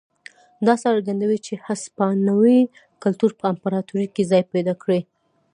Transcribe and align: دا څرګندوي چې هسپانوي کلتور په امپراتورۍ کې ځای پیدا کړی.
دا 0.65 0.73
څرګندوي 0.85 1.37
چې 1.45 1.53
هسپانوي 1.65 2.59
کلتور 3.03 3.31
په 3.39 3.45
امپراتورۍ 3.53 4.07
کې 4.15 4.23
ځای 4.31 4.43
پیدا 4.53 4.73
کړی. 4.83 4.99